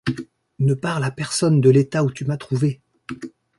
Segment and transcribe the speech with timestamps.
[0.57, 2.81] Ne parle à personne de l'état où tu m'as trouvé.